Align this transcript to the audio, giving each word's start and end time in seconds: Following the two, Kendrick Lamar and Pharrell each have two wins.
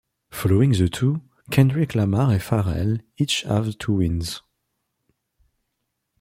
Following 0.31 0.71
the 0.71 0.89
two, 0.89 1.21
Kendrick 1.51 1.93
Lamar 1.93 2.31
and 2.31 2.41
Pharrell 2.41 3.01
each 3.17 3.43
have 3.43 3.77
two 3.77 3.93
wins. 3.97 4.41